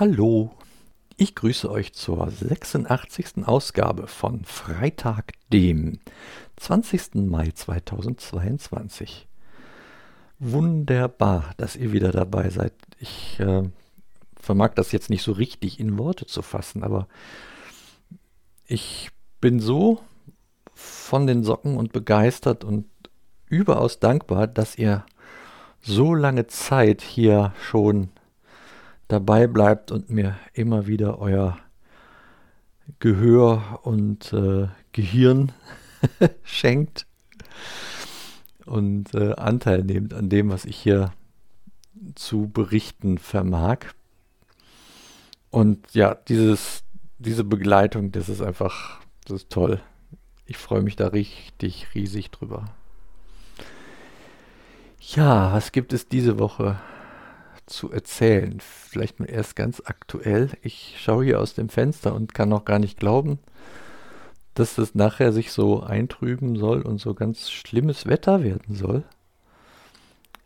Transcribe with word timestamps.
Hallo, 0.00 0.52
ich 1.16 1.34
grüße 1.34 1.68
euch 1.68 1.92
zur 1.92 2.30
86. 2.30 3.44
Ausgabe 3.48 4.06
von 4.06 4.44
Freitag, 4.44 5.32
dem 5.52 5.98
20. 6.54 7.16
Mai 7.26 7.50
2022. 7.50 9.26
Wunderbar, 10.38 11.52
dass 11.56 11.74
ihr 11.74 11.90
wieder 11.90 12.12
dabei 12.12 12.48
seid. 12.50 12.74
Ich 13.00 13.40
äh, 13.40 13.64
vermag 14.40 14.74
das 14.76 14.92
jetzt 14.92 15.10
nicht 15.10 15.24
so 15.24 15.32
richtig 15.32 15.80
in 15.80 15.98
Worte 15.98 16.26
zu 16.26 16.42
fassen, 16.42 16.84
aber 16.84 17.08
ich 18.68 19.10
bin 19.40 19.58
so 19.58 20.00
von 20.74 21.26
den 21.26 21.42
Socken 21.42 21.76
und 21.76 21.90
begeistert 21.90 22.62
und 22.62 22.86
überaus 23.48 23.98
dankbar, 23.98 24.46
dass 24.46 24.78
ihr 24.78 25.04
so 25.80 26.14
lange 26.14 26.46
Zeit 26.46 27.02
hier 27.02 27.52
schon 27.60 28.10
dabei 29.08 29.46
bleibt 29.46 29.90
und 29.90 30.10
mir 30.10 30.36
immer 30.52 30.86
wieder 30.86 31.18
euer 31.18 31.58
Gehör 33.00 33.80
und 33.82 34.32
äh, 34.32 34.68
Gehirn 34.92 35.52
schenkt 36.44 37.06
und 38.64 39.14
äh, 39.14 39.32
Anteil 39.34 39.82
nehmt 39.82 40.14
an 40.14 40.28
dem, 40.28 40.50
was 40.50 40.64
ich 40.64 40.76
hier 40.76 41.12
zu 42.14 42.48
berichten 42.48 43.18
vermag. 43.18 43.78
Und 45.50 45.94
ja, 45.94 46.14
dieses, 46.14 46.84
diese 47.18 47.44
Begleitung, 47.44 48.12
das 48.12 48.28
ist 48.28 48.42
einfach, 48.42 49.00
das 49.24 49.42
ist 49.42 49.50
toll. 49.50 49.80
Ich 50.46 50.56
freue 50.56 50.82
mich 50.82 50.96
da 50.96 51.08
richtig 51.08 51.94
riesig 51.94 52.30
drüber. 52.30 52.66
Ja, 55.00 55.52
was 55.52 55.72
gibt 55.72 55.92
es 55.92 56.08
diese 56.08 56.38
Woche 56.38 56.78
zu 57.68 57.90
erzählen. 57.92 58.60
Vielleicht 58.60 59.20
mal 59.20 59.26
erst 59.26 59.56
ganz 59.56 59.82
aktuell. 59.84 60.50
Ich 60.62 60.96
schaue 60.98 61.24
hier 61.24 61.40
aus 61.40 61.54
dem 61.54 61.68
Fenster 61.68 62.14
und 62.14 62.34
kann 62.34 62.48
noch 62.48 62.64
gar 62.64 62.78
nicht 62.78 62.98
glauben, 62.98 63.38
dass 64.54 64.74
das 64.74 64.94
nachher 64.94 65.32
sich 65.32 65.52
so 65.52 65.82
eintrüben 65.82 66.56
soll 66.56 66.82
und 66.82 66.98
so 66.98 67.14
ganz 67.14 67.50
schlimmes 67.50 68.06
Wetter 68.06 68.42
werden 68.42 68.74
soll. 68.74 69.04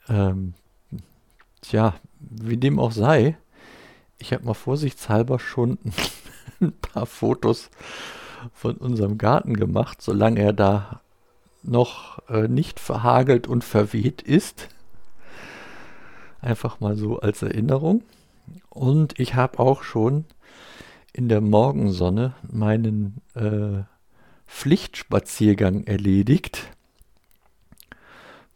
Ähm, 0.08 0.54
tja, 1.60 1.94
wie 2.18 2.56
dem 2.56 2.78
auch 2.78 2.92
sei, 2.92 3.36
ich 4.18 4.32
habe 4.32 4.44
mal 4.44 4.54
vorsichtshalber 4.54 5.38
schon 5.38 5.78
ein 6.60 6.72
paar 6.72 7.06
Fotos 7.06 7.70
von 8.54 8.76
unserem 8.76 9.18
Garten 9.18 9.54
gemacht, 9.54 10.02
solange 10.02 10.40
er 10.40 10.52
da 10.52 11.00
noch 11.62 12.18
äh, 12.28 12.48
nicht 12.48 12.80
verhagelt 12.80 13.46
und 13.46 13.64
verweht 13.64 14.22
ist. 14.22 14.68
Einfach 16.42 16.80
mal 16.80 16.96
so 16.96 17.20
als 17.20 17.42
Erinnerung. 17.42 18.02
Und 18.68 19.18
ich 19.18 19.34
habe 19.34 19.60
auch 19.60 19.84
schon 19.84 20.24
in 21.12 21.28
der 21.28 21.40
Morgensonne 21.40 22.34
meinen 22.50 23.22
äh, 23.34 23.84
Pflichtspaziergang 24.46 25.84
erledigt, 25.84 26.68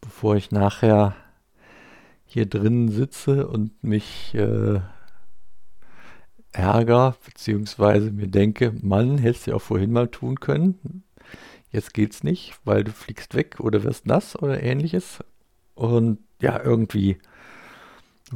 bevor 0.01 0.37
ich 0.37 0.51
nachher 0.51 1.15
hier 2.27 2.47
drin 2.47 2.89
sitze 2.89 3.47
und 3.47 3.83
mich 3.85 4.35
äh, 4.35 4.81
ärger, 6.53 7.17
beziehungsweise 7.25 8.11
mir 8.11 8.29
denke, 8.29 8.75
Mann, 8.83 9.19
hättest 9.19 9.47
du 9.47 9.51
ja 9.53 9.57
auch 9.57 9.63
vorhin 9.63 9.93
mal 9.93 10.09
tun 10.09 10.41
können. 10.41 11.05
Jetzt 11.71 11.95
geht's 11.95 12.25
nicht, 12.25 12.59
weil 12.65 12.83
du 12.83 12.91
fliegst 12.91 13.35
weg 13.35 13.61
oder 13.61 13.85
wirst 13.85 14.07
nass 14.07 14.35
oder 14.37 14.63
ähnliches. 14.63 15.21
Und 15.75 16.19
ja, 16.41 16.63
irgendwie 16.63 17.19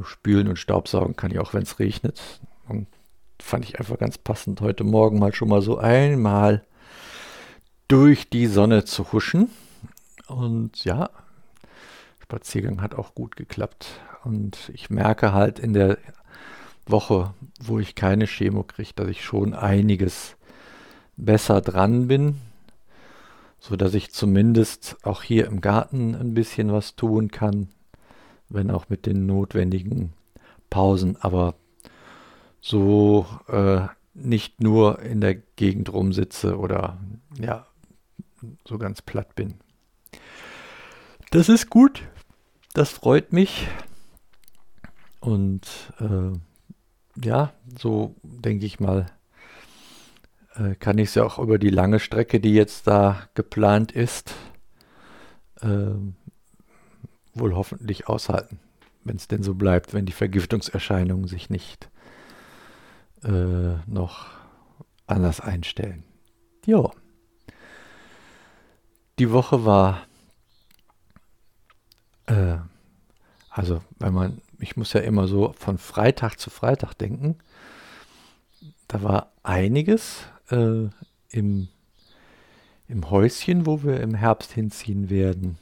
Spülen 0.03 0.47
und 0.47 0.57
Staubsaugen 0.57 1.15
kann 1.15 1.31
ich 1.31 1.39
auch, 1.39 1.53
wenn 1.53 1.63
es 1.63 1.79
regnet. 1.79 2.21
Und 2.67 2.87
fand 3.41 3.65
ich 3.65 3.79
einfach 3.79 3.97
ganz 3.97 4.17
passend, 4.17 4.61
heute 4.61 4.83
Morgen 4.83 5.19
mal 5.19 5.33
schon 5.33 5.49
mal 5.49 5.61
so 5.61 5.77
einmal 5.77 6.63
durch 7.87 8.29
die 8.29 8.47
Sonne 8.47 8.85
zu 8.85 9.11
huschen. 9.11 9.49
Und 10.27 10.85
ja, 10.85 11.09
Spaziergang 12.23 12.81
hat 12.81 12.95
auch 12.95 13.13
gut 13.15 13.35
geklappt. 13.35 13.87
Und 14.23 14.71
ich 14.73 14.89
merke 14.89 15.33
halt 15.33 15.59
in 15.59 15.73
der 15.73 15.97
Woche, 16.85 17.33
wo 17.59 17.79
ich 17.79 17.95
keine 17.95 18.27
Chemo 18.27 18.63
kriege, 18.63 18.93
dass 18.95 19.09
ich 19.09 19.23
schon 19.23 19.53
einiges 19.53 20.35
besser 21.17 21.61
dran 21.61 22.07
bin, 22.07 22.39
so 23.59 23.75
dass 23.75 23.93
ich 23.93 24.11
zumindest 24.11 24.97
auch 25.03 25.23
hier 25.23 25.47
im 25.47 25.61
Garten 25.61 26.15
ein 26.15 26.33
bisschen 26.33 26.71
was 26.71 26.95
tun 26.95 27.29
kann 27.31 27.67
wenn 28.53 28.71
auch 28.71 28.89
mit 28.89 29.05
den 29.05 29.25
notwendigen 29.25 30.13
Pausen, 30.69 31.17
aber 31.21 31.55
so 32.61 33.25
äh, 33.47 33.87
nicht 34.13 34.61
nur 34.61 34.99
in 35.01 35.21
der 35.21 35.35
Gegend 35.35 35.91
rumsitze 35.91 36.57
oder 36.57 36.97
ja, 37.39 37.65
so 38.67 38.77
ganz 38.77 39.01
platt 39.01 39.35
bin. 39.35 39.55
Das 41.31 41.49
ist 41.49 41.69
gut, 41.69 42.03
das 42.73 42.89
freut 42.89 43.33
mich 43.33 43.67
und 45.19 45.67
äh, 45.99 46.37
ja, 47.23 47.53
so 47.77 48.15
denke 48.23 48.65
ich 48.65 48.79
mal, 48.79 49.05
äh, 50.55 50.75
kann 50.75 50.97
ich 50.97 51.09
es 51.09 51.15
ja 51.15 51.23
auch 51.23 51.39
über 51.39 51.57
die 51.57 51.69
lange 51.69 51.99
Strecke, 51.99 52.39
die 52.39 52.53
jetzt 52.53 52.87
da 52.87 53.29
geplant 53.33 53.91
ist, 53.91 54.33
äh, 55.61 55.91
wohl 57.33 57.55
hoffentlich 57.55 58.07
aushalten, 58.07 58.59
wenn 59.03 59.15
es 59.15 59.27
denn 59.27 59.43
so 59.43 59.55
bleibt, 59.55 59.93
wenn 59.93 60.05
die 60.05 60.11
Vergiftungserscheinungen 60.11 61.27
sich 61.27 61.49
nicht 61.49 61.89
äh, 63.23 63.75
noch 63.85 64.27
anders 65.07 65.39
einstellen. 65.39 66.03
Jo. 66.65 66.91
Die 69.19 69.31
Woche 69.31 69.65
war, 69.65 70.03
äh, 72.25 72.57
also 73.49 73.81
wenn 73.99 74.13
man, 74.13 74.41
ich 74.59 74.77
muss 74.77 74.93
ja 74.93 75.01
immer 75.01 75.27
so 75.27 75.53
von 75.57 75.77
Freitag 75.77 76.39
zu 76.39 76.49
Freitag 76.49 76.93
denken, 76.93 77.37
da 78.87 79.03
war 79.03 79.31
einiges 79.43 80.25
äh, 80.49 80.89
im, 81.29 81.67
im 82.87 83.09
Häuschen, 83.09 83.65
wo 83.65 83.83
wir 83.83 84.01
im 84.01 84.15
Herbst 84.15 84.51
hinziehen 84.51 85.09
werden 85.09 85.57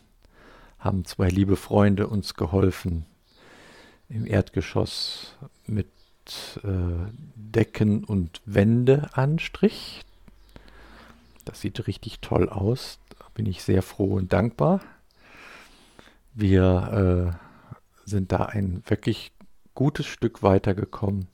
haben 0.79 1.05
zwei 1.05 1.27
liebe 1.27 1.57
Freunde 1.57 2.07
uns 2.07 2.33
geholfen 2.35 3.05
im 4.07 4.25
Erdgeschoss 4.25 5.35
mit 5.67 5.87
äh, 6.63 7.11
Decken 7.35 8.03
und 8.03 8.41
Wändeanstrich. 8.45 10.01
Das 11.45 11.61
sieht 11.61 11.85
richtig 11.87 12.19
toll 12.21 12.49
aus. 12.49 12.99
Da 13.09 13.25
bin 13.33 13.45
ich 13.45 13.61
sehr 13.63 13.83
froh 13.83 14.15
und 14.15 14.33
dankbar. 14.33 14.81
Wir 16.33 17.35
äh, 17.35 18.09
sind 18.09 18.31
da 18.31 18.45
ein 18.45 18.81
wirklich 18.87 19.31
gutes 19.75 20.05
Stück 20.05 20.41
weitergekommen. 20.43 21.27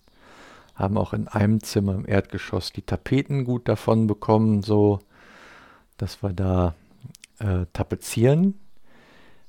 Haben 0.73 0.97
auch 0.97 1.13
in 1.13 1.28
einem 1.28 1.61
Zimmer 1.61 1.95
im 1.95 2.07
Erdgeschoss 2.07 2.73
die 2.73 2.81
Tapeten 2.81 3.45
gut 3.45 3.69
davon 3.69 4.07
bekommen, 4.07 4.63
so 4.63 5.00
dass 5.97 6.22
wir 6.23 6.34
da 6.34 6.75
äh, 7.39 7.66
tapezieren 7.72 8.55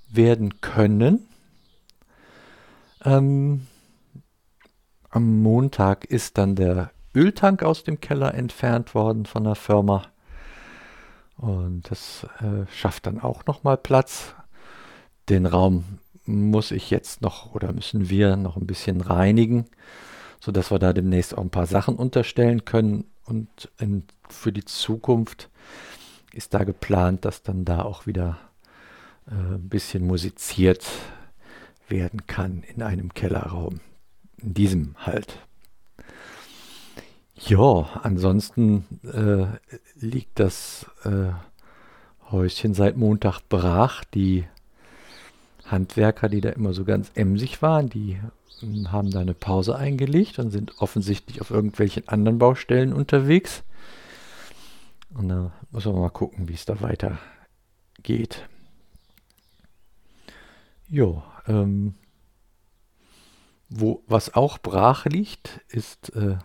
werden 0.08 0.60
können. 0.60 1.28
Ähm, 3.04 3.66
am 5.10 5.42
Montag 5.42 6.04
ist 6.04 6.38
dann 6.38 6.56
der 6.56 6.90
Öltank 7.14 7.62
aus 7.62 7.84
dem 7.84 8.00
Keller 8.00 8.34
entfernt 8.34 8.94
worden 8.94 9.26
von 9.26 9.44
der 9.44 9.54
Firma. 9.54 10.02
Und 11.36 11.90
das 11.90 12.26
äh, 12.40 12.70
schafft 12.70 13.06
dann 13.06 13.20
auch 13.20 13.46
nochmal 13.46 13.76
Platz. 13.76 14.34
Den 15.28 15.46
Raum 15.46 15.98
muss 16.26 16.70
ich 16.70 16.90
jetzt 16.90 17.22
noch 17.22 17.54
oder 17.54 17.72
müssen 17.72 18.10
wir 18.10 18.36
noch 18.36 18.56
ein 18.56 18.66
bisschen 18.66 19.00
reinigen, 19.00 19.66
sodass 20.40 20.70
wir 20.70 20.78
da 20.78 20.92
demnächst 20.92 21.36
auch 21.36 21.42
ein 21.42 21.50
paar 21.50 21.66
Sachen 21.66 21.96
unterstellen 21.96 22.64
können. 22.64 23.04
Und 23.24 23.70
in, 23.78 24.04
für 24.28 24.52
die 24.52 24.64
Zukunft 24.64 25.50
ist 26.32 26.54
da 26.54 26.64
geplant, 26.64 27.24
dass 27.24 27.42
dann 27.42 27.64
da 27.64 27.82
auch 27.82 28.06
wieder 28.06 28.38
ein 29.26 29.54
äh, 29.54 29.58
bisschen 29.58 30.06
musiziert 30.06 30.86
werden 31.88 32.26
kann 32.26 32.62
in 32.62 32.82
einem 32.82 33.14
Kellerraum. 33.14 33.80
In 34.38 34.54
diesem 34.54 34.94
halt. 34.98 35.38
Ja, 37.34 38.00
ansonsten 38.02 38.86
äh, 39.04 39.46
liegt 39.94 40.40
das 40.40 40.86
äh, 41.04 41.32
Häuschen 42.30 42.74
seit 42.74 42.96
Montag 42.96 43.40
brach. 43.48 44.04
Die 44.04 44.44
Handwerker, 45.64 46.28
die 46.28 46.40
da 46.40 46.50
immer 46.50 46.72
so 46.72 46.84
ganz 46.84 47.10
emsig 47.14 47.60
waren, 47.62 47.88
die 47.88 48.20
hm, 48.60 48.90
haben 48.90 49.10
da 49.10 49.20
eine 49.20 49.34
Pause 49.34 49.76
eingelegt 49.76 50.38
und 50.38 50.50
sind 50.50 50.80
offensichtlich 50.80 51.40
auf 51.40 51.50
irgendwelchen 51.50 52.08
anderen 52.08 52.38
Baustellen 52.38 52.92
unterwegs. 52.92 53.64
Und 55.14 55.28
da 55.28 55.52
muss 55.70 55.84
man 55.84 55.96
mal 55.96 56.10
gucken, 56.10 56.48
wie 56.48 56.54
es 56.54 56.64
da 56.64 56.80
weitergeht. 56.80 58.48
Jo, 60.88 61.22
ähm, 61.46 61.94
Wo, 63.68 64.02
was 64.06 64.34
auch 64.34 64.58
brach 64.58 65.06
liegt, 65.06 65.60
ist 65.68 66.14
äh, 66.14 66.36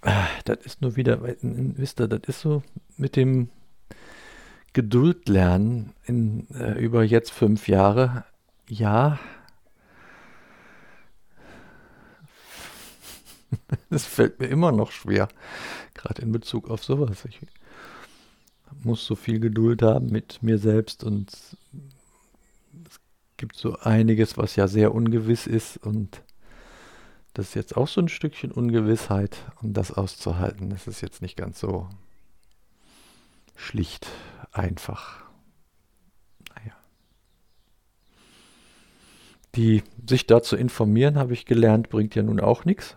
Ah, 0.00 0.28
das 0.44 0.58
ist 0.64 0.82
nur 0.82 0.96
wieder, 0.96 1.20
wisst 1.42 2.00
ihr, 2.00 2.08
das 2.08 2.20
ist 2.28 2.40
so 2.40 2.62
mit 2.96 3.16
dem 3.16 3.50
Geduld 4.76 5.30
lernen 5.30 5.94
in, 6.04 6.50
äh, 6.50 6.78
über 6.78 7.02
jetzt 7.02 7.30
fünf 7.30 7.66
Jahre. 7.66 8.26
Ja. 8.68 9.18
Es 13.88 14.04
fällt 14.04 14.38
mir 14.38 14.48
immer 14.48 14.72
noch 14.72 14.90
schwer, 14.90 15.28
gerade 15.94 16.20
in 16.20 16.30
Bezug 16.30 16.68
auf 16.68 16.84
sowas. 16.84 17.24
Ich 17.24 17.40
muss 18.82 19.06
so 19.06 19.14
viel 19.14 19.40
Geduld 19.40 19.80
haben 19.80 20.10
mit 20.10 20.42
mir 20.42 20.58
selbst 20.58 21.04
und 21.04 21.32
es 21.32 21.56
gibt 23.38 23.56
so 23.56 23.78
einiges, 23.78 24.36
was 24.36 24.56
ja 24.56 24.68
sehr 24.68 24.94
ungewiss 24.94 25.46
ist 25.46 25.78
und 25.78 26.20
das 27.32 27.48
ist 27.48 27.54
jetzt 27.54 27.78
auch 27.78 27.88
so 27.88 28.02
ein 28.02 28.10
Stückchen 28.10 28.52
Ungewissheit 28.52 29.38
und 29.62 29.72
das 29.72 29.90
auszuhalten, 29.90 30.68
das 30.68 30.86
ist 30.86 31.00
jetzt 31.00 31.22
nicht 31.22 31.38
ganz 31.38 31.60
so 31.60 31.88
schlicht 33.54 34.06
einfach. 34.56 35.24
Naja. 36.54 36.74
Die 39.54 39.82
sich 40.08 40.26
da 40.26 40.42
zu 40.42 40.56
informieren, 40.56 41.18
habe 41.18 41.34
ich 41.34 41.46
gelernt, 41.46 41.88
bringt 41.88 42.14
ja 42.14 42.22
nun 42.22 42.38
auch 42.40 42.64
nichts. 42.64 42.96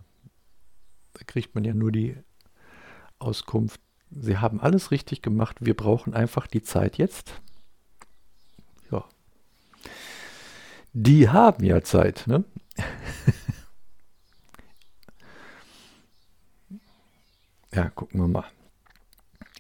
Da 1.14 1.24
kriegt 1.26 1.56
man 1.56 1.64
ja 1.64 1.74
nur 1.74 1.92
die 1.92 2.16
Auskunft, 3.20 3.82
sie 4.12 4.38
haben 4.38 4.62
alles 4.62 4.92
richtig 4.92 5.22
gemacht, 5.22 5.58
wir 5.60 5.76
brauchen 5.76 6.14
einfach 6.14 6.48
die 6.48 6.62
Zeit 6.62 6.98
jetzt. 6.98 7.42
Ja. 8.92 9.06
Die 10.94 11.30
haben 11.30 11.64
ja 11.64 11.84
Zeit, 11.84 12.26
ne? 12.28 12.44
ja, 17.74 17.90
gucken 17.90 18.22
wir 18.22 18.28
mal 18.28 18.46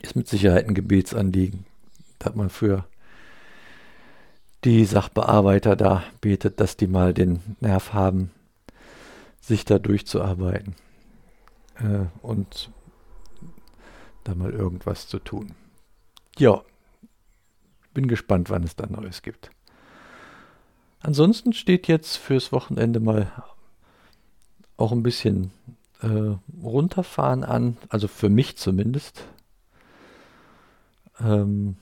ist 0.01 0.15
mit 0.15 0.27
Sicherheit 0.27 0.67
ein 0.67 0.73
Gebetsanliegen, 0.73 1.65
dass 2.19 2.35
man 2.35 2.49
für 2.49 2.85
die 4.63 4.85
Sachbearbeiter 4.85 5.75
da 5.75 6.03
betet, 6.21 6.59
dass 6.59 6.75
die 6.77 6.87
mal 6.87 7.13
den 7.13 7.41
Nerv 7.59 7.93
haben, 7.93 8.31
sich 9.39 9.65
da 9.65 9.79
durchzuarbeiten 9.79 10.75
äh, 11.75 12.05
und 12.21 12.69
da 14.25 14.35
mal 14.35 14.51
irgendwas 14.51 15.07
zu 15.07 15.19
tun. 15.19 15.55
Ja, 16.37 16.61
bin 17.93 18.07
gespannt, 18.07 18.49
wann 18.49 18.63
es 18.63 18.75
da 18.75 18.85
Neues 18.85 19.21
gibt. 19.21 19.49
Ansonsten 21.01 21.53
steht 21.53 21.87
jetzt 21.87 22.17
fürs 22.17 22.51
Wochenende 22.51 22.99
mal 22.99 23.31
auch 24.75 24.91
ein 24.91 25.03
bisschen 25.03 25.51
äh, 26.01 26.35
runterfahren 26.61 27.43
an, 27.43 27.77
also 27.89 28.07
für 28.07 28.29
mich 28.29 28.57
zumindest. 28.57 29.25
Ähm, 31.21 31.77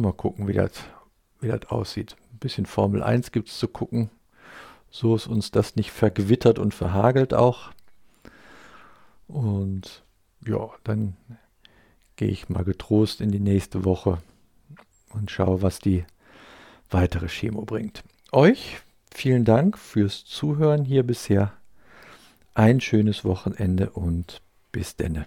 mal 0.00 0.12
gucken, 0.12 0.48
wie 0.48 0.52
das, 0.52 0.72
wie 1.40 1.48
das 1.48 1.66
aussieht. 1.70 2.16
Ein 2.32 2.38
bisschen 2.38 2.66
Formel 2.66 3.02
1 3.02 3.32
gibt 3.32 3.48
es 3.48 3.58
zu 3.58 3.68
gucken. 3.68 4.10
So 4.90 5.16
ist 5.16 5.26
uns 5.26 5.50
das 5.50 5.76
nicht 5.76 5.90
vergewittert 5.90 6.58
und 6.58 6.74
verhagelt 6.74 7.34
auch. 7.34 7.72
Und 9.26 10.04
ja, 10.46 10.70
dann 10.84 11.16
gehe 12.16 12.28
ich 12.28 12.48
mal 12.48 12.64
getrost 12.64 13.20
in 13.20 13.30
die 13.30 13.40
nächste 13.40 13.84
Woche 13.84 14.18
und 15.10 15.30
schaue, 15.30 15.62
was 15.62 15.78
die 15.78 16.04
weitere 16.90 17.28
Chemo 17.28 17.62
bringt. 17.62 18.04
Euch 18.32 18.78
vielen 19.12 19.44
Dank 19.44 19.78
fürs 19.78 20.24
Zuhören 20.24 20.84
hier 20.84 21.02
bisher. 21.02 21.52
Ein 22.54 22.80
schönes 22.80 23.24
Wochenende 23.24 23.90
und 23.90 24.40
bis 24.70 24.96
denne. 24.96 25.26